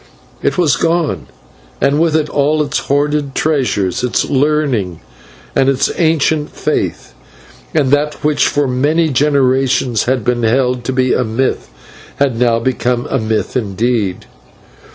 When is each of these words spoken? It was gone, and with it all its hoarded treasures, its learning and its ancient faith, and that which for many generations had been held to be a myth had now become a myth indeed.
It 0.41 0.57
was 0.57 0.77
gone, 0.77 1.27
and 1.79 1.99
with 1.99 2.15
it 2.15 2.27
all 2.27 2.63
its 2.63 2.79
hoarded 2.79 3.35
treasures, 3.35 4.03
its 4.03 4.25
learning 4.27 4.99
and 5.55 5.69
its 5.69 5.91
ancient 5.95 6.49
faith, 6.49 7.13
and 7.75 7.91
that 7.91 8.23
which 8.23 8.47
for 8.47 8.67
many 8.67 9.09
generations 9.09 10.05
had 10.05 10.23
been 10.25 10.41
held 10.41 10.83
to 10.85 10.91
be 10.91 11.13
a 11.13 11.23
myth 11.23 11.69
had 12.15 12.35
now 12.39 12.57
become 12.57 13.05
a 13.11 13.19
myth 13.19 13.55
indeed. 13.55 14.25